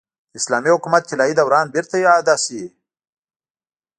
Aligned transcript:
د 0.31 0.33
اسلامي 0.39 0.69
حکومت 0.75 1.03
طلايي 1.09 1.33
دوران 1.39 1.65
بېرته 1.73 1.95
اعاده 2.01 2.35
شي. 2.45 2.63